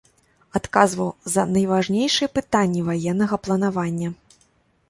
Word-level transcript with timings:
Адказваў 0.59 1.09
за 1.33 1.43
найважнейшыя 1.55 2.31
пытанні 2.39 2.81
ваеннага 2.89 3.35
планавання. 3.49 4.09